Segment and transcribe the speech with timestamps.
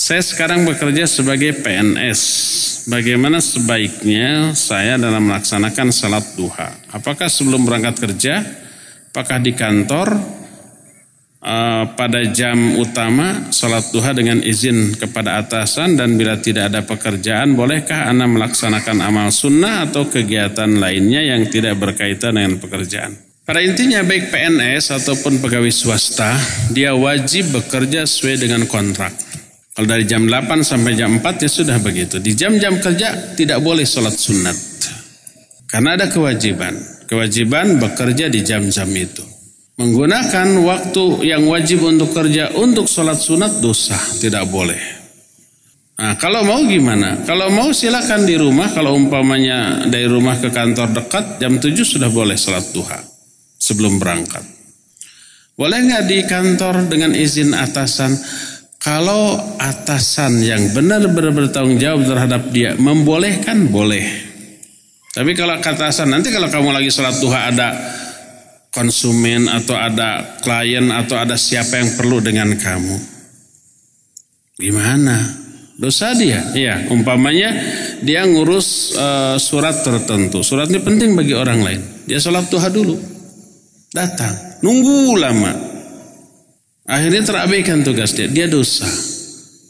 [0.00, 2.20] Saya sekarang bekerja sebagai PNS.
[2.88, 6.72] Bagaimana sebaiknya saya dalam melaksanakan salat duha?
[6.88, 8.40] Apakah sebelum berangkat kerja?
[9.12, 10.16] Apakah di kantor?
[11.40, 17.56] Uh, pada jam utama salat duha dengan izin kepada atasan dan bila tidak ada pekerjaan
[17.56, 23.16] bolehkah Anda melaksanakan amal sunnah atau kegiatan lainnya yang tidak berkaitan dengan pekerjaan
[23.48, 26.36] pada intinya baik PNS ataupun pegawai swasta
[26.76, 29.29] dia wajib bekerja sesuai dengan kontrak
[29.80, 32.20] kalau dari jam 8 sampai jam 4 ya sudah begitu.
[32.20, 34.52] Di jam-jam kerja tidak boleh sholat sunat.
[35.64, 36.76] Karena ada kewajiban.
[37.08, 39.24] Kewajiban bekerja di jam-jam itu.
[39.80, 43.96] Menggunakan waktu yang wajib untuk kerja untuk sholat sunat dosa.
[43.96, 44.76] Tidak boleh.
[45.96, 47.24] Nah, kalau mau gimana?
[47.24, 48.68] Kalau mau silakan di rumah.
[48.76, 53.00] Kalau umpamanya dari rumah ke kantor dekat, jam 7 sudah boleh sholat duha.
[53.56, 54.44] Sebelum berangkat.
[55.56, 58.12] Boleh nggak di kantor dengan izin atasan?
[58.80, 64.08] Kalau atasan yang benar-benar bertanggung jawab terhadap dia membolehkan boleh.
[65.12, 67.68] Tapi kalau atasan nanti kalau kamu lagi sholat duha ada
[68.72, 72.96] konsumen atau ada klien atau ada siapa yang perlu dengan kamu.
[74.56, 75.16] Gimana?
[75.76, 76.40] Dosa dia.
[76.56, 77.52] Iya, umpamanya
[78.00, 80.40] dia ngurus uh, surat tertentu.
[80.40, 81.80] Surat ini penting bagi orang lain.
[82.08, 82.96] Dia sholat duha dulu.
[83.92, 85.69] Datang, nunggu lama.
[86.90, 88.82] Akhirnya terabaikan tugas dia, dosa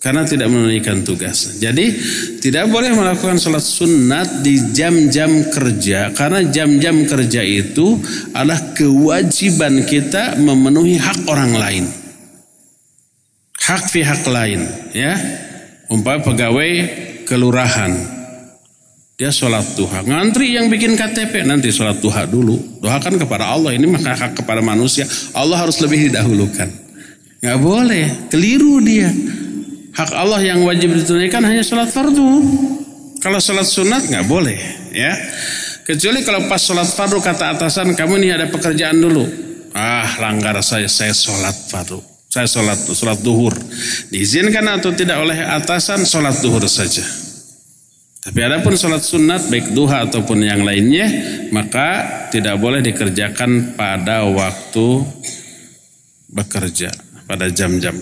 [0.00, 1.60] karena tidak menunaikan tugas.
[1.60, 1.92] Jadi
[2.40, 8.00] tidak boleh melakukan sholat sunat di jam-jam kerja karena jam-jam kerja itu
[8.32, 11.84] adalah kewajiban kita memenuhi hak orang lain.
[13.60, 14.64] Hak pihak lain,
[14.96, 15.14] ya.
[15.92, 16.72] Umpama pegawai
[17.28, 17.92] kelurahan,
[19.20, 20.00] dia sholat duha.
[20.00, 22.80] Ngantri yang bikin KTP nanti sholat duha dulu.
[22.80, 25.04] Doakan kepada Allah ini maka hak kepada manusia.
[25.36, 26.89] Allah harus lebih didahulukan.
[27.40, 29.08] Nggak boleh, keliru dia.
[29.96, 32.28] Hak Allah yang wajib ditunaikan hanya sholat fardu.
[33.20, 34.60] Kalau sholat sunat nggak boleh,
[34.92, 35.12] ya.
[35.88, 39.24] Kecuali kalau pas sholat fardu kata atasan kamu nih ada pekerjaan dulu.
[39.72, 42.04] Ah langgar saya, saya sholat fardu.
[42.28, 43.56] Saya sholat sholat duhur.
[44.12, 47.02] Diizinkan atau tidak oleh atasan sholat duhur saja.
[48.20, 51.08] Tapi ada pun sholat sunat baik duha ataupun yang lainnya
[51.56, 55.08] maka tidak boleh dikerjakan pada waktu
[56.28, 56.92] bekerja
[57.30, 57.94] pada jam-jam.